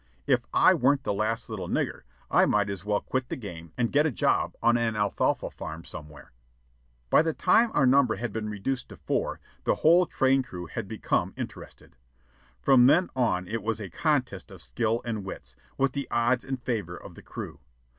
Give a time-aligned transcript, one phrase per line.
[0.25, 2.01] If I weren't the last little nigger,
[2.31, 5.83] I might as well quit the game and get a job on an alfalfa farm
[5.85, 6.31] somewhere.
[7.11, 10.87] By the time our number had been reduced to four, the whole train crew had
[10.87, 11.95] become interested.
[12.63, 16.57] From then on it was a contest of skill and wits, with the odds in
[16.57, 17.59] favor of the crew.